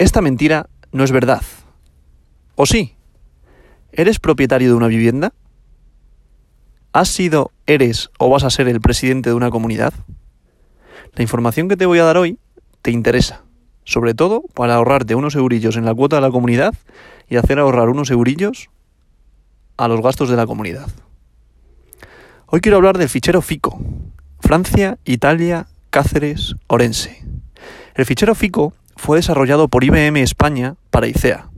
esta 0.00 0.22
mentira 0.22 0.70
no 0.92 1.04
es 1.04 1.12
verdad. 1.12 1.42
¿O 2.54 2.64
sí? 2.64 2.96
¿Eres 3.92 4.18
propietario 4.18 4.68
de 4.68 4.74
una 4.74 4.86
vivienda? 4.86 5.34
¿Has 6.94 7.08
sido, 7.08 7.52
eres 7.66 8.08
o 8.18 8.30
vas 8.30 8.44
a 8.44 8.50
ser 8.50 8.66
el 8.66 8.80
presidente 8.80 9.28
de 9.28 9.34
una 9.34 9.50
comunidad? 9.50 9.92
La 11.12 11.22
información 11.22 11.68
que 11.68 11.76
te 11.76 11.84
voy 11.84 11.98
a 11.98 12.04
dar 12.04 12.16
hoy 12.16 12.38
te 12.80 12.90
interesa, 12.90 13.44
sobre 13.84 14.14
todo 14.14 14.42
para 14.54 14.76
ahorrarte 14.76 15.14
unos 15.16 15.34
eurillos 15.34 15.76
en 15.76 15.84
la 15.84 15.94
cuota 15.94 16.16
de 16.16 16.22
la 16.22 16.30
comunidad 16.30 16.72
y 17.28 17.36
hacer 17.36 17.58
ahorrar 17.58 17.90
unos 17.90 18.10
eurillos 18.10 18.70
a 19.76 19.86
los 19.86 20.00
gastos 20.00 20.30
de 20.30 20.36
la 20.36 20.46
comunidad. 20.46 20.88
Hoy 22.46 22.62
quiero 22.62 22.78
hablar 22.78 22.96
del 22.96 23.10
fichero 23.10 23.42
FICO, 23.42 23.78
Francia, 24.38 24.98
Italia, 25.04 25.66
Cáceres, 25.90 26.56
Orense. 26.68 27.22
El 27.94 28.06
fichero 28.06 28.34
FICO 28.34 28.72
fue 29.00 29.16
desarrollado 29.16 29.68
por 29.68 29.82
IBM 29.82 30.20
España 30.20 30.76
para 30.90 31.08
ICEA. 31.08 31.48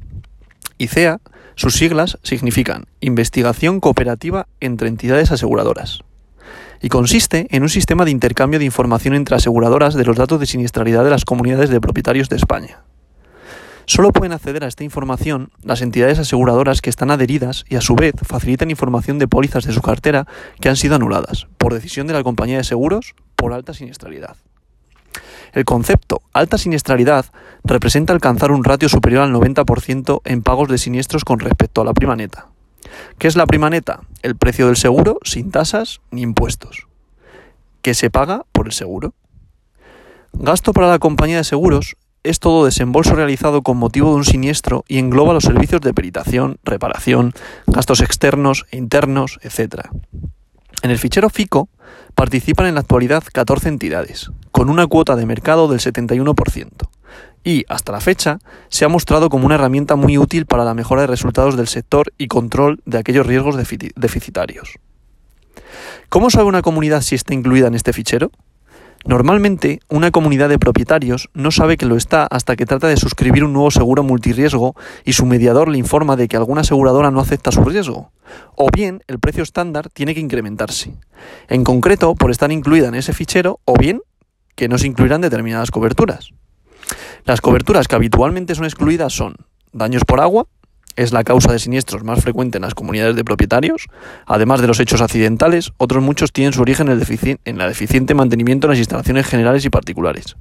ICEA, 0.79 1.19
sus 1.57 1.75
siglas 1.75 2.19
significan 2.23 2.85
Investigación 3.01 3.81
Cooperativa 3.81 4.47
entre 4.61 4.87
Entidades 4.87 5.33
Aseguradoras 5.33 5.99
y 6.81 6.89
consiste 6.89 7.49
en 7.51 7.65
un 7.65 7.69
sistema 7.69 8.05
de 8.05 8.13
intercambio 8.13 8.61
de 8.61 8.65
información 8.65 9.15
entre 9.15 9.35
aseguradoras 9.35 9.95
de 9.95 10.05
los 10.05 10.17
datos 10.17 10.39
de 10.39 10.47
siniestralidad 10.47 11.03
de 11.03 11.11
las 11.11 11.25
comunidades 11.25 11.69
de 11.69 11.81
propietarios 11.81 12.29
de 12.29 12.37
España. 12.37 12.83
Solo 13.87 14.13
pueden 14.13 14.33
acceder 14.33 14.63
a 14.63 14.69
esta 14.69 14.85
información 14.85 15.51
las 15.65 15.83
entidades 15.83 16.21
aseguradoras 16.21 16.81
que 16.81 16.91
están 16.91 17.11
adheridas 17.11 17.65
y 17.69 17.75
a 17.75 17.81
su 17.81 17.97
vez 17.97 18.15
facilitan 18.23 18.71
información 18.71 19.19
de 19.19 19.27
pólizas 19.27 19.65
de 19.65 19.73
su 19.73 19.83
cartera 19.83 20.29
que 20.61 20.69
han 20.69 20.77
sido 20.77 20.95
anuladas, 20.95 21.49
por 21.59 21.75
decisión 21.75 22.07
de 22.07 22.13
la 22.13 22.23
compañía 22.23 22.59
de 22.59 22.65
seguros, 22.65 23.17
por 23.35 23.53
alta 23.53 23.75
siniestralidad. 23.75 24.37
El 25.53 25.65
concepto 25.65 26.23
alta 26.33 26.57
siniestralidad 26.57 27.27
representa 27.65 28.13
alcanzar 28.13 28.53
un 28.53 28.65
ratio 28.65 28.89
superior 28.89 29.23
al 29.23 29.33
90% 29.33 30.23
en 30.25 30.43
pagos 30.43 30.69
de 30.69 30.79
siniestros 30.79 31.25
con 31.25 31.41
respecto 31.41 31.83
a 31.83 31.85
la 31.85 31.93
prima 31.93 32.17
neta. 32.17 32.49
¿Qué 33.19 33.29
es 33.29 33.37
la 33.37 33.47
prima 33.47 33.71
neta? 33.71 34.01
El 34.23 34.37
precio 34.37 34.67
del 34.67 34.77
seguro 34.77 35.19
sin 35.23 35.51
tasas 35.51 36.01
ni 36.11 36.23
impuestos. 36.23 36.87
¿Qué 37.83 37.95
se 37.95 38.11
paga 38.11 38.45
por 38.53 38.67
el 38.67 38.73
seguro? 38.73 39.15
Gasto 40.33 40.73
para 40.73 40.89
la 40.89 40.99
compañía 40.99 41.37
de 41.37 41.45
seguros 41.45 41.97
es 42.23 42.39
todo 42.39 42.65
desembolso 42.65 43.15
realizado 43.15 43.63
con 43.63 43.77
motivo 43.77 44.11
de 44.11 44.17
un 44.17 44.25
siniestro 44.25 44.85
y 44.89 44.99
engloba 44.99 45.35
los 45.35 45.45
servicios 45.45 45.81
de 45.81 45.93
peritación, 45.93 46.59
reparación, 46.65 47.35
gastos 47.67 48.01
externos 48.01 48.65
e 48.71 48.77
internos, 48.77 49.39
etc. 49.43 49.89
En 50.83 50.91
el 50.91 50.99
fichero 50.99 51.29
FICO 51.29 51.69
participan 52.15 52.67
en 52.67 52.75
la 52.75 52.81
actualidad 52.81 53.25
14 53.33 53.69
entidades, 53.69 54.31
con 54.63 54.71
una 54.71 54.87
cuota 54.87 55.17
de 55.17 55.27
mercado 55.27 55.67
del 55.67 55.81
71%, 55.81 56.69
y 57.43 57.65
hasta 57.69 57.91
la 57.91 58.01
fecha 58.01 58.39
se 58.69 58.85
ha 58.85 58.89
mostrado 58.89 59.29
como 59.29 59.45
una 59.45 59.57
herramienta 59.57 59.97
muy 59.97 60.19
útil 60.19 60.47
para 60.47 60.65
la 60.65 60.73
mejora 60.73 61.01
de 61.01 61.09
resultados 61.09 61.57
del 61.57 61.67
sector 61.67 62.13
y 62.17 62.29
control 62.29 62.81
de 62.87 62.99
aquellos 62.99 63.27
riesgos 63.27 63.57
deficitarios. 63.57 64.79
¿Cómo 66.09 66.31
sabe 66.31 66.45
una 66.45 66.63
comunidad 66.63 67.01
si 67.01 67.17
está 67.17 67.35
incluida 67.35 67.67
en 67.67 67.75
este 67.75 67.93
fichero? 67.93 68.31
Normalmente, 69.05 69.81
una 69.89 70.13
comunidad 70.13 70.49
de 70.49 70.61
propietarios 70.61 71.29
no 71.35 71.51
sabe 71.51 71.77
que 71.77 71.87
lo 71.87 71.97
está 71.97 72.29
hasta 72.31 72.55
que 72.55 72.65
trata 72.65 72.87
de 72.87 72.97
suscribir 72.97 73.43
un 73.43 73.53
nuevo 73.53 73.73
seguro 73.73 74.05
multirriesgo 74.05 74.77
y 75.05 75.15
su 75.15 75.27
mediador 75.27 75.67
le 75.67 75.79
informa 75.79 76.15
de 76.15 76.29
que 76.29 76.37
alguna 76.37 76.61
aseguradora 76.61 77.11
no 77.11 77.19
acepta 77.19 77.51
su 77.51 77.65
riesgo. 77.65 78.13
O 78.55 78.69
bien, 78.73 79.03
el 79.09 79.19
precio 79.19 79.43
estándar 79.43 79.89
tiene 79.89 80.15
que 80.15 80.21
incrementarse. 80.21 80.95
En 81.49 81.65
concreto, 81.65 82.15
por 82.15 82.31
estar 82.31 82.53
incluida 82.53 82.87
en 82.87 82.95
ese 82.95 83.13
fichero, 83.13 83.59
o 83.65 83.75
bien, 83.75 84.03
que 84.55 84.69
no 84.69 84.79
se 84.79 84.87
incluirán 84.87 85.21
determinadas 85.21 85.71
coberturas. 85.71 86.31
Las 87.25 87.41
coberturas 87.41 87.89
que 87.89 87.95
habitualmente 87.95 88.55
son 88.55 88.65
excluidas 88.65 89.13
son 89.13 89.37
daños 89.73 90.05
por 90.05 90.21
agua, 90.21 90.47
es 90.97 91.13
la 91.13 91.25
causa 91.25 91.53
de 91.53 91.59
siniestros 91.59 92.05
más 92.05 92.21
frecuente 92.21 92.59
en 92.59 92.63
las 92.63 92.75
comunidades 92.75 93.17
de 93.17 93.25
propietarios. 93.25 93.87
Además 94.27 94.61
de 94.61 94.67
los 94.67 94.81
hechos 94.81 95.01
accidentales, 95.01 95.73
otros 95.79 96.03
muchos 96.03 96.33
tienen 96.33 96.53
su 96.53 96.61
origen 96.61 96.89
en 96.89 96.93
el, 96.95 97.69
deficiente 97.69 98.15
mantenimiento 98.15 98.67
en 98.67 98.73
las 98.73 98.79
instalaciones 98.79 99.27
generales 99.27 99.65
y 99.65 99.71
particulares. 99.71 100.37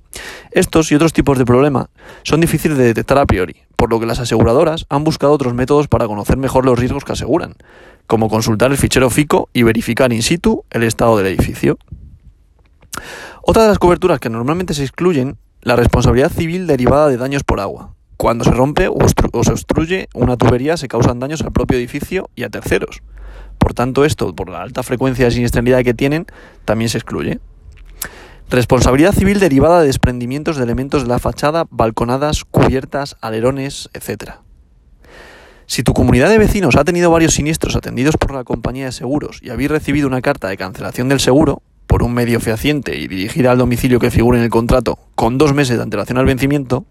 Estos 0.51 0.91
y 0.91 0.95
otros 0.95 1.13
tipos 1.13 1.37
de 1.37 1.45
problemas 1.45 1.87
son 2.23 2.41
difíciles 2.41 2.77
de 2.77 2.85
detectar 2.85 3.17
a 3.17 3.25
priori, 3.25 3.55
por 3.75 3.89
lo 3.89 3.99
que 3.99 4.05
las 4.05 4.19
aseguradoras 4.19 4.85
han 4.89 5.03
buscado 5.03 5.33
otros 5.33 5.53
métodos 5.53 5.87
para 5.87 6.07
conocer 6.07 6.37
mejor 6.37 6.65
los 6.65 6.77
riesgos 6.77 7.05
que 7.05 7.13
aseguran, 7.13 7.55
como 8.07 8.29
consultar 8.29 8.71
el 8.71 8.77
fichero 8.77 9.09
FICO 9.09 9.49
y 9.53 9.63
verificar 9.63 10.11
in 10.11 10.23
situ 10.23 10.65
el 10.69 10.83
estado 10.83 11.17
del 11.17 11.27
edificio. 11.27 11.77
Otra 13.43 13.63
de 13.63 13.69
las 13.69 13.79
coberturas 13.79 14.19
que 14.19 14.29
normalmente 14.29 14.75
se 14.75 14.83
excluyen, 14.83 15.37
la 15.61 15.75
responsabilidad 15.75 16.31
civil 16.31 16.67
derivada 16.67 17.09
de 17.09 17.17
daños 17.17 17.43
por 17.43 17.59
agua. 17.59 17.95
Cuando 18.15 18.43
se 18.43 18.51
rompe 18.51 18.87
o, 18.87 18.97
se 19.43 19.51
obstruye 19.51 20.09
una 20.13 20.37
tubería 20.37 20.77
se 20.77 20.87
causan 20.87 21.19
daños 21.19 21.41
al 21.41 21.51
propio 21.51 21.77
edificio 21.77 22.29
y 22.35 22.43
a 22.43 22.49
terceros. 22.49 23.01
Por 23.57 23.73
tanto, 23.73 24.05
esto, 24.05 24.35
por 24.35 24.49
la 24.49 24.61
alta 24.61 24.83
frecuencia 24.83 25.25
de 25.25 25.31
siniestralidad 25.31 25.83
que 25.83 25.95
tienen, 25.95 26.27
también 26.65 26.89
se 26.89 26.99
excluye. 26.99 27.39
Responsabilidad 28.51 29.13
civil 29.13 29.39
derivada 29.39 29.81
de 29.81 29.87
desprendimientos 29.87 30.57
de 30.57 30.63
elementos 30.63 31.01
de 31.01 31.09
la 31.09 31.17
fachada, 31.17 31.65
balconadas, 31.71 32.43
cubiertas, 32.45 33.17
alerones, 33.21 33.89
etc. 33.93 34.33
Si 35.65 35.81
tu 35.81 35.93
comunidad 35.93 36.29
de 36.29 36.37
vecinos 36.37 36.75
ha 36.75 36.83
tenido 36.83 37.09
varios 37.09 37.33
siniestros 37.33 37.75
atendidos 37.75 38.17
por 38.17 38.35
la 38.35 38.43
compañía 38.43 38.85
de 38.85 38.91
seguros 38.91 39.39
y 39.41 39.49
habéis 39.49 39.71
recibido 39.71 40.07
una 40.07 40.21
carta 40.21 40.47
de 40.47 40.57
cancelación 40.57 41.09
del 41.09 41.19
seguro, 41.19 41.63
por 41.91 42.03
un 42.03 42.13
medio 42.13 42.39
fehaciente 42.39 42.97
y 42.97 43.09
dirigida 43.09 43.51
al 43.51 43.57
domicilio 43.57 43.99
que 43.99 44.11
figure 44.11 44.37
en 44.37 44.45
el 44.45 44.49
contrato 44.49 44.97
con 45.13 45.37
dos 45.37 45.53
meses 45.53 45.75
de 45.75 45.83
antelación 45.83 46.17
al 46.17 46.25
vencimiento, 46.25 46.85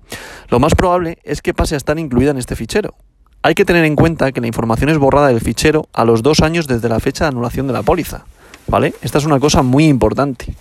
lo 0.50 0.60
más 0.60 0.74
probable 0.74 1.16
es 1.24 1.40
que 1.40 1.54
pase 1.54 1.74
a 1.74 1.78
estar 1.78 1.98
incluida 1.98 2.32
en 2.32 2.36
este 2.36 2.54
fichero. 2.54 2.94
Hay 3.40 3.54
que 3.54 3.64
tener 3.64 3.86
en 3.86 3.96
cuenta 3.96 4.30
que 4.30 4.42
la 4.42 4.46
información 4.46 4.90
es 4.90 4.98
borrada 4.98 5.28
del 5.28 5.40
fichero 5.40 5.88
a 5.94 6.04
los 6.04 6.22
dos 6.22 6.40
años 6.42 6.66
desde 6.66 6.90
la 6.90 7.00
fecha 7.00 7.24
de 7.24 7.28
anulación 7.28 7.66
de 7.66 7.72
la 7.72 7.82
póliza. 7.82 8.26
¿Vale? 8.66 8.92
Esta 9.00 9.16
es 9.16 9.24
una 9.24 9.40
cosa 9.40 9.62
muy 9.62 9.86
importante. 9.86 10.54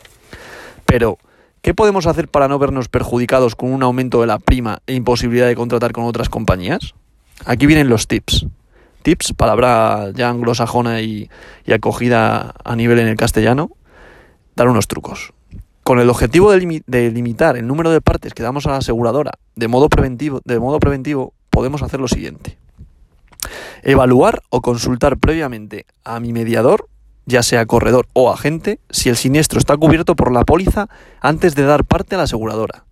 Pero, 0.85 1.17
¿qué 1.61 1.73
podemos 1.73 2.07
hacer 2.07 2.29
para 2.29 2.47
no 2.47 2.59
vernos 2.59 2.87
perjudicados 2.87 3.57
con 3.57 3.73
un 3.73 3.83
aumento 3.83 4.21
de 4.21 4.27
la 4.27 4.39
prima 4.39 4.79
e 4.87 4.93
imposibilidad 4.93 5.47
de 5.47 5.55
contratar 5.57 5.91
con 5.91 6.05
otras 6.05 6.29
compañías? 6.29 6.93
Aquí 7.45 7.65
vienen 7.65 7.89
los 7.89 8.07
tips. 8.07 8.45
Tips, 9.01 9.33
palabra 9.33 10.11
ya 10.15 10.29
anglosajona 10.29 11.01
y, 11.01 11.29
y 11.65 11.73
acogida 11.73 12.53
a 12.63 12.75
nivel 12.77 12.99
en 12.99 13.09
el 13.09 13.17
castellano, 13.17 13.71
dar 14.59 14.67
unos 14.67 14.87
trucos. 14.87 15.33
Con 15.83 15.99
el 15.99 16.09
objetivo 16.09 16.51
de, 16.51 17.11
limitar 17.11 17.57
el 17.57 17.65
número 17.65 17.89
de 17.89 18.01
partes 18.01 18.33
que 18.33 18.43
damos 18.43 18.65
a 18.65 18.71
la 18.71 18.77
aseguradora 18.77 19.31
de 19.55 19.67
modo, 19.67 19.89
preventivo, 19.89 20.41
de 20.43 20.59
modo 20.59 20.79
preventivo, 20.79 21.33
podemos 21.49 21.81
hacer 21.81 21.99
lo 21.99 22.07
siguiente. 22.07 22.57
Evaluar 23.83 24.41
o 24.49 24.61
consultar 24.61 25.17
previamente 25.17 25.85
a 26.03 26.19
mi 26.19 26.33
mediador, 26.33 26.89
ya 27.25 27.41
sea 27.41 27.65
corredor 27.65 28.07
o 28.13 28.31
agente, 28.31 28.81
si 28.89 29.07
el 29.07 29.15
siniestro 29.15 29.59
está 29.59 29.77
cubierto 29.77 30.15
por 30.15 30.31
la 30.31 30.43
póliza 30.43 30.89
antes 31.21 31.55
de 31.55 31.63
dar 31.63 31.85
parte 31.85 32.15
a 32.15 32.17
la 32.17 32.25
aseguradora. 32.25 32.83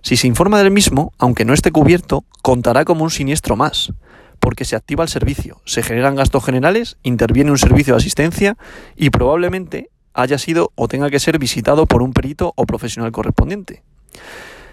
Si 0.00 0.16
se 0.16 0.26
informa 0.26 0.58
del 0.58 0.70
mismo, 0.70 1.12
aunque 1.18 1.44
no 1.44 1.52
esté 1.52 1.70
cubierto, 1.70 2.24
contará 2.40 2.86
como 2.86 3.04
un 3.04 3.10
siniestro 3.10 3.56
más, 3.56 3.92
porque 4.38 4.64
se 4.64 4.74
activa 4.74 5.04
el 5.04 5.10
servicio, 5.10 5.60
se 5.66 5.82
generan 5.82 6.16
gastos 6.16 6.42
generales, 6.42 6.96
interviene 7.02 7.50
un 7.50 7.58
servicio 7.58 7.92
de 7.92 7.98
asistencia 7.98 8.56
y 8.96 9.10
probablemente 9.10 9.90
haya 10.14 10.38
sido 10.38 10.72
o 10.74 10.88
tenga 10.88 11.10
que 11.10 11.20
ser 11.20 11.38
visitado 11.38 11.86
por 11.86 12.02
un 12.02 12.12
perito 12.12 12.52
o 12.56 12.66
profesional 12.66 13.12
correspondiente. 13.12 13.82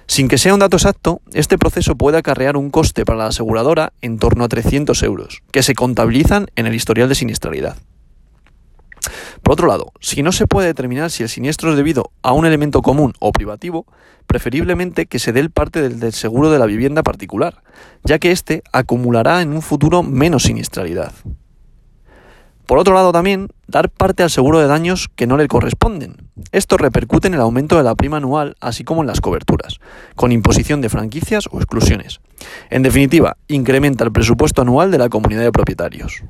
Sin 0.08 0.30
que 0.30 0.38
sea 0.38 0.54
un 0.54 0.62
dato 0.62 0.78
exacto, 0.78 1.22
este 1.34 1.58
proceso 1.58 1.96
puede 1.96 2.18
acarrear 2.18 2.56
un 2.56 2.70
coste 2.70 3.04
para 3.04 3.20
la 3.20 3.28
aseguradora 3.28 3.92
en 4.02 4.20
torno 4.20 4.46
a 4.46 4.48
300 4.48 5.04
euros, 5.04 5.44
que 5.52 5.64
se 5.64 5.76
contabilizan 5.76 6.48
en 6.56 6.66
el 6.66 6.76
historial 6.76 7.10
de 7.10 7.16
siniestralidad. 7.16 7.76
Por 9.44 9.54
otro 9.54 9.68
lado, 9.68 9.92
si 10.00 10.24
no 10.24 10.32
se 10.32 10.48
puede 10.48 10.68
determinar 10.68 11.12
si 11.12 11.24
el 11.24 11.30
siniestro 11.30 11.72
es 11.72 11.78
debido 11.78 12.12
a 12.22 12.32
un 12.34 12.46
elemento 12.46 12.82
común 12.82 13.14
o 13.20 13.32
privativo, 13.32 13.86
preferiblemente 14.28 15.06
que 15.06 15.20
se 15.20 15.34
dé 15.34 15.42
el 15.42 15.52
parte 15.52 15.82
del, 15.82 16.00
del 16.00 16.14
seguro 16.14 16.52
de 16.52 16.60
la 16.60 16.66
vivienda 16.66 17.04
particular, 17.04 17.62
ya 18.04 18.18
que 18.18 18.32
éste 18.32 18.64
acumulará 18.72 19.42
en 19.42 19.54
un 19.54 19.62
futuro 19.62 20.04
menos 20.04 20.44
siniestralidad. 20.44 21.14
Por 22.68 22.80
otro 22.80 22.94
lado 22.94 23.14
también, 23.14 23.48
dar 23.68 23.90
parte 23.90 24.24
al 24.24 24.30
seguro 24.30 24.60
de 24.60 24.68
daños 24.68 25.08
que 25.16 25.26
no 25.26 25.38
le 25.38 25.48
corresponden. 25.48 26.18
Esto 26.52 26.76
repercute 26.76 27.30
en 27.30 27.34
el 27.34 27.40
aumento 27.40 27.78
de 27.78 27.84
la 27.84 27.96
prima 27.96 28.18
anual, 28.18 28.58
así 28.60 28.84
como 28.84 29.02
en 29.02 29.08
las 29.08 29.22
coberturas, 29.22 29.80
con 30.16 30.34
imposición 30.34 30.82
de 30.82 30.90
franquicias 30.90 31.48
o 31.50 31.60
exclusiones. 31.60 32.20
En 32.70 32.84
definitiva, 32.84 33.38
incrementa 33.48 34.04
el 34.04 34.12
presupuesto 34.12 34.62
anual 34.62 34.92
de 34.92 34.98
la 34.98 35.08
comunidad 35.08 35.44
de 35.44 35.52
propietarios. 35.54 36.24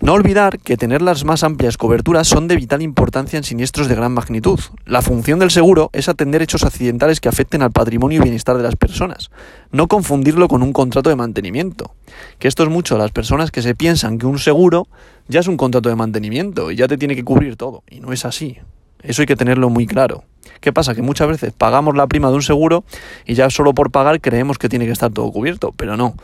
No 0.00 0.12
olvidar 0.12 0.58
que 0.58 0.76
tener 0.76 1.02
las 1.02 1.24
más 1.24 1.44
amplias 1.44 1.76
coberturas 1.76 2.26
son 2.26 2.48
de 2.48 2.56
vital 2.56 2.82
importancia 2.82 3.36
en 3.36 3.44
siniestros 3.44 3.88
de 3.88 3.94
gran 3.94 4.12
magnitud. 4.12 4.58
La 4.86 5.02
función 5.02 5.38
del 5.38 5.50
seguro 5.50 5.90
es 5.92 6.08
atender 6.08 6.42
hechos 6.42 6.64
accidentales 6.64 7.20
que 7.20 7.28
afecten 7.28 7.62
al 7.62 7.70
patrimonio 7.70 8.18
y 8.18 8.22
bienestar 8.22 8.56
de 8.56 8.64
las 8.64 8.76
personas, 8.76 9.30
no 9.70 9.86
confundirlo 9.86 10.48
con 10.48 10.62
un 10.62 10.72
contrato 10.72 11.10
de 11.10 11.16
mantenimiento. 11.16 11.94
Que 12.38 12.48
esto 12.48 12.64
es 12.64 12.68
mucho 12.68 12.96
a 12.96 12.98
las 12.98 13.12
personas 13.12 13.50
que 13.50 13.62
se 13.62 13.74
piensan 13.74 14.18
que 14.18 14.26
un 14.26 14.38
seguro 14.38 14.88
ya 15.28 15.40
es 15.40 15.48
un 15.48 15.56
contrato 15.56 15.88
de 15.88 15.96
mantenimiento 15.96 16.70
y 16.70 16.76
ya 16.76 16.88
te 16.88 16.98
tiene 16.98 17.14
que 17.14 17.24
cubrir 17.24 17.56
todo, 17.56 17.84
y 17.88 18.00
no 18.00 18.12
es 18.12 18.24
así. 18.24 18.58
Eso 19.02 19.22
hay 19.22 19.26
que 19.26 19.36
tenerlo 19.36 19.70
muy 19.70 19.86
claro. 19.86 20.24
¿Qué 20.60 20.72
pasa? 20.72 20.94
Que 20.94 21.02
muchas 21.02 21.28
veces 21.28 21.52
pagamos 21.52 21.94
la 21.94 22.06
prima 22.06 22.30
de 22.30 22.34
un 22.34 22.42
seguro 22.42 22.84
y 23.26 23.34
ya 23.34 23.50
solo 23.50 23.74
por 23.74 23.90
pagar 23.90 24.20
creemos 24.20 24.58
que 24.58 24.68
tiene 24.68 24.86
que 24.86 24.92
estar 24.92 25.12
todo 25.12 25.30
cubierto, 25.30 25.72
pero 25.76 25.96
no. 25.96 26.14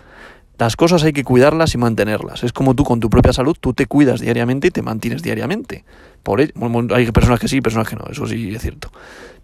Las 0.61 0.77
cosas 0.77 1.03
hay 1.05 1.15
que 1.15 1.25
cuidarlas 1.25 1.75
y 1.75 1.79
mantenerlas. 1.79 2.45
Es 2.45 2.53
como 2.53 2.75
tú 2.75 2.85
con 2.85 3.01
tu 3.01 3.09
propia 3.09 3.33
salud, 3.33 3.57
tú 3.59 3.73
te 3.73 3.87
cuidas 3.87 4.21
diariamente 4.21 4.69
y 4.69 4.71
te 4.71 4.83
mantienes 4.83 5.23
diariamente. 5.23 5.87
Por 6.23 6.39
hay 6.39 7.11
personas 7.13 7.41
que 7.41 7.49
sí, 7.49 7.63
personas 7.63 7.89
que 7.89 7.97
no, 7.97 8.05
eso 8.11 8.27
sí 8.27 8.55
es 8.55 8.61
cierto. 8.61 8.93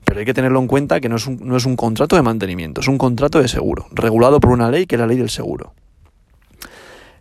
Pero 0.05 0.21
hay 0.21 0.27
que 0.27 0.35
tenerlo 0.35 0.61
en 0.61 0.67
cuenta 0.67 1.01
que 1.01 1.09
no 1.09 1.17
es, 1.17 1.27
un, 1.27 1.39
no 1.43 1.57
es 1.57 1.65
un 1.65 1.75
contrato 1.75 2.17
de 2.17 2.23
mantenimiento, 2.23 2.83
es 2.83 2.89
un 2.89 2.99
contrato 2.99 3.41
de 3.41 3.49
seguro, 3.49 3.87
regulado 3.93 4.41
por 4.41 4.51
una 4.51 4.71
ley 4.71 4.85
que 4.85 4.97
es 4.97 5.01
la 5.01 5.07
ley 5.07 5.17
del 5.17 5.31
seguro. 5.31 5.73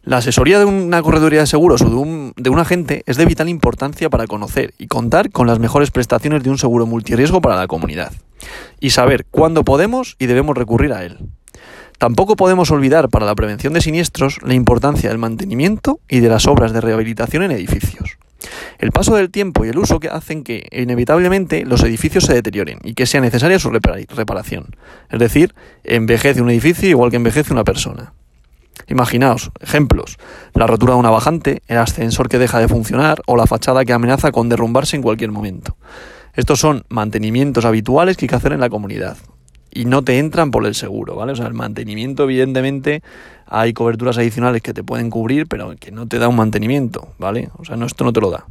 La 0.03 0.17
asesoría 0.17 0.59
de 0.59 0.65
una 0.65 1.01
correduría 1.01 1.39
de 1.39 1.47
seguros 1.47 1.81
o 1.81 1.89
de 1.89 1.95
un, 1.95 2.33
de 2.35 2.49
un, 2.49 2.59
agente 2.59 3.01
es 3.05 3.15
de 3.15 3.25
vital 3.25 3.47
importancia 3.47 4.09
para 4.09 4.27
conocer 4.27 4.73
y 4.77 4.87
contar 4.87 5.31
con 5.31 5.47
las 5.47 5.59
mejores 5.59 5.91
prestaciones 5.91 6.43
de 6.43 6.49
un 6.49 6.57
seguro 6.57 6.85
multirriesgo 6.85 7.39
para 7.39 7.55
la 7.55 7.67
comunidad 7.67 8.11
y 8.81 8.89
saber 8.89 9.25
cuándo 9.31 9.63
podemos 9.63 10.17
y 10.19 10.25
debemos 10.25 10.57
recurrir 10.57 10.91
a 10.91 11.05
él. 11.05 11.17
Tampoco 11.97 12.35
podemos 12.35 12.71
olvidar 12.71 13.09
para 13.09 13.25
la 13.25 13.35
prevención 13.35 13.73
de 13.73 13.81
siniestros 13.81 14.39
la 14.43 14.53
importancia 14.53 15.09
del 15.09 15.17
mantenimiento 15.17 15.99
y 16.09 16.19
de 16.19 16.29
las 16.29 16.47
obras 16.47 16.73
de 16.73 16.81
rehabilitación 16.81 17.43
en 17.43 17.51
edificios. 17.51 18.17
El 18.77 18.91
paso 18.91 19.15
del 19.15 19.31
tiempo 19.31 19.65
y 19.65 19.69
el 19.69 19.77
uso 19.77 19.99
que 19.99 20.09
hacen 20.09 20.43
que 20.43 20.67
inevitablemente 20.71 21.65
los 21.65 21.83
edificios 21.83 22.25
se 22.25 22.33
deterioren 22.33 22.79
y 22.83 22.93
que 22.93 23.05
sea 23.05 23.21
necesaria 23.21 23.59
su 23.59 23.71
reparación. 23.71 24.75
Es 25.09 25.19
decir, 25.19 25.55
envejece 25.83 26.41
un 26.41 26.49
edificio 26.49 26.89
igual 26.89 27.09
que 27.09 27.17
envejece 27.17 27.53
una 27.53 27.63
persona. 27.63 28.13
Imaginaos, 28.87 29.51
ejemplos, 29.61 30.17
la 30.53 30.67
rotura 30.67 30.93
de 30.93 30.99
una 30.99 31.09
bajante, 31.09 31.63
el 31.67 31.77
ascensor 31.77 32.29
que 32.29 32.37
deja 32.37 32.59
de 32.59 32.67
funcionar 32.67 33.21
o 33.25 33.35
la 33.35 33.47
fachada 33.47 33.85
que 33.85 33.93
amenaza 33.93 34.31
con 34.31 34.49
derrumbarse 34.49 34.95
en 34.95 35.01
cualquier 35.01 35.31
momento. 35.31 35.77
Estos 36.33 36.59
son 36.59 36.83
mantenimientos 36.89 37.65
habituales 37.65 38.17
que 38.17 38.25
hay 38.25 38.29
que 38.29 38.35
hacer 38.35 38.51
en 38.51 38.59
la 38.59 38.69
comunidad, 38.69 39.17
y 39.75 39.85
no 39.85 40.03
te 40.03 40.17
entran 40.17 40.51
por 40.51 40.65
el 40.65 40.73
seguro, 40.73 41.15
¿vale? 41.15 41.33
O 41.33 41.35
sea, 41.35 41.47
el 41.47 41.53
mantenimiento, 41.53 42.23
evidentemente, 42.23 43.03
hay 43.45 43.73
coberturas 43.73 44.17
adicionales 44.17 44.61
que 44.61 44.73
te 44.73 44.83
pueden 44.83 45.09
cubrir, 45.09 45.47
pero 45.47 45.75
que 45.77 45.91
no 45.91 46.07
te 46.07 46.17
da 46.17 46.29
un 46.29 46.37
mantenimiento, 46.37 47.09
¿vale? 47.19 47.49
O 47.57 47.65
sea, 47.65 47.75
esto 47.85 48.05
no 48.05 48.13
te 48.13 48.21
lo 48.21 48.31
da. 48.31 48.45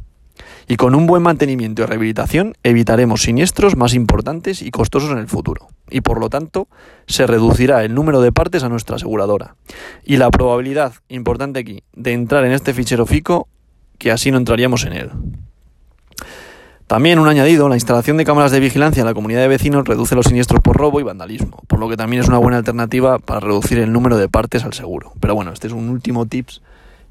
Y 0.67 0.77
con 0.77 0.93
un 0.93 1.07
buen 1.07 1.23
mantenimiento 1.23 1.81
y 1.81 1.85
rehabilitación 1.85 2.53
evitaremos 2.61 3.23
siniestros 3.23 3.75
más 3.75 3.95
importantes 3.95 4.61
y 4.61 4.69
costosos 4.69 5.11
en 5.11 5.17
el 5.17 5.27
futuro. 5.27 5.67
Y 5.89 6.01
por 6.01 6.19
lo 6.19 6.29
tanto, 6.29 6.67
se 7.07 7.25
reducirá 7.25 7.83
el 7.83 7.95
número 7.95 8.21
de 8.21 8.31
partes 8.31 8.63
a 8.63 8.69
nuestra 8.69 8.97
aseguradora. 8.97 9.55
Y 10.03 10.17
la 10.17 10.29
probabilidad, 10.29 10.93
importante 11.09 11.59
aquí, 11.59 11.83
de 11.93 12.13
entrar 12.13 12.45
en 12.45 12.51
este 12.51 12.73
fichero 12.73 13.07
FICO, 13.07 13.47
que 13.97 14.11
así 14.11 14.29
no 14.29 14.37
entraríamos 14.37 14.85
en 14.85 14.93
él. 14.93 15.09
También 16.87 17.17
un 17.17 17.27
añadido, 17.27 17.67
la 17.67 17.75
instalación 17.75 18.17
de 18.17 18.25
cámaras 18.25 18.51
de 18.51 18.59
vigilancia 18.59 19.01
en 19.01 19.07
la 19.07 19.15
comunidad 19.15 19.39
de 19.39 19.47
vecinos 19.47 19.87
reduce 19.87 20.13
los 20.13 20.27
siniestros 20.27 20.61
por 20.61 20.77
robo 20.77 20.99
y 20.99 21.03
vandalismo, 21.03 21.63
por 21.65 21.79
lo 21.79 21.89
que 21.89 21.97
también 21.97 22.21
es 22.21 22.27
una 22.27 22.37
buena 22.37 22.57
alternativa 22.57 23.17
para 23.17 23.39
reducir 23.39 23.79
el 23.79 23.91
número 23.91 24.17
de 24.17 24.29
partes 24.29 24.63
al 24.65 24.73
seguro. 24.73 25.11
Pero 25.19 25.33
bueno, 25.33 25.51
este 25.51 25.65
es 25.65 25.73
un 25.73 25.89
último 25.89 26.27
tips 26.27 26.61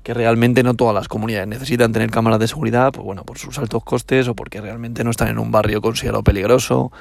que 0.04 0.14
realmente 0.14 0.62
no 0.62 0.74
todas 0.74 0.94
las 0.94 1.08
comunidades 1.08 1.48
necesitan 1.48 1.92
tener 1.92 2.12
cámaras 2.12 2.38
de 2.38 2.46
seguridad, 2.46 2.92
pues 2.92 3.04
bueno, 3.04 3.24
por 3.24 3.36
sus 3.38 3.58
altos 3.58 3.82
costes 3.82 4.28
o 4.28 4.36
porque 4.36 4.60
realmente 4.60 5.02
no 5.02 5.10
están 5.10 5.26
en 5.26 5.40
un 5.40 5.50
barrio 5.50 5.80
considerado 5.80 6.22
peligroso 6.22 6.92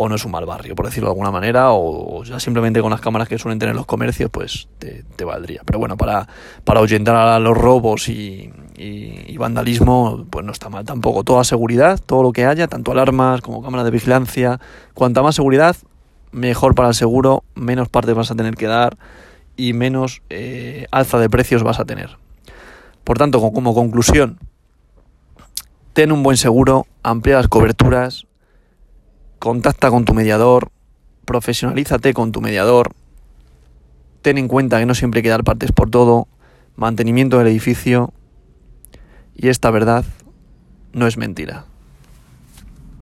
o 0.00 0.08
no 0.08 0.14
es 0.14 0.24
un 0.24 0.30
mal 0.30 0.46
barrio, 0.46 0.76
por 0.76 0.86
decirlo 0.86 1.08
de 1.08 1.10
alguna 1.10 1.32
manera, 1.32 1.72
o 1.72 2.22
ya 2.22 2.38
simplemente 2.38 2.80
con 2.80 2.90
las 2.92 3.00
cámaras 3.00 3.28
que 3.28 3.36
suelen 3.36 3.58
tener 3.58 3.74
los 3.74 3.84
comercios, 3.84 4.30
pues 4.30 4.68
te, 4.78 5.24
valdría. 5.24 5.62
Pero 5.64 5.80
bueno, 5.80 5.96
para, 5.96 6.28
para 6.62 6.78
ahuyentar 6.78 7.16
a 7.16 7.38
los 7.40 7.58
robos 7.58 8.08
y, 8.08 8.52
vandalismo, 9.36 10.24
pues 10.30 10.46
no 10.46 10.52
está 10.52 10.68
mal 10.68 10.84
tampoco. 10.84 11.24
Toda 11.24 11.42
seguridad, 11.42 11.98
todo 11.98 12.22
lo 12.22 12.32
que 12.32 12.46
haya, 12.46 12.68
tanto 12.68 12.92
alarmas 12.92 13.40
como 13.40 13.60
cámaras 13.60 13.84
de 13.84 13.90
vigilancia, 13.90 14.60
cuanta 14.94 15.20
más 15.20 15.34
seguridad, 15.34 15.74
mejor 16.30 16.76
para 16.76 16.90
el 16.90 16.94
seguro, 16.94 17.42
menos 17.56 17.88
partes 17.88 18.14
vas 18.14 18.30
a 18.30 18.36
tener 18.36 18.54
que 18.54 18.68
dar 18.68 18.96
y 19.56 19.72
menos 19.72 20.22
eh, 20.30 20.86
alza 20.92 21.18
de 21.18 21.28
precios 21.28 21.64
vas 21.64 21.80
a 21.80 21.84
tener. 21.84 22.18
Por 23.02 23.18
tanto, 23.18 23.40
como 23.52 23.74
conclusión, 23.74 24.38
ten 25.92 26.12
un 26.12 26.22
buen 26.22 26.36
seguro, 26.36 26.86
amplía 27.02 27.38
las 27.38 27.48
coberturas, 27.48 28.27
contacta 29.38 29.90
con 29.90 30.04
tu 30.04 30.14
mediador, 30.14 30.70
profesionalízate 31.24 32.14
con 32.14 32.32
tu 32.32 32.40
mediador, 32.40 32.92
ten 34.22 34.38
en 34.38 34.48
cuenta 34.48 34.78
que 34.78 34.86
no 34.86 34.94
siempre 34.94 35.18
hay 35.18 35.22
que 35.22 35.28
dar 35.28 35.44
partes 35.44 35.72
por 35.72 35.90
todo, 35.90 36.28
mantenimiento 36.76 37.38
del 37.38 37.48
edificio 37.48 38.12
y 39.34 39.48
esta 39.48 39.70
verdad 39.70 40.04
no 40.92 41.06
es 41.06 41.16
mentira. 41.16 41.64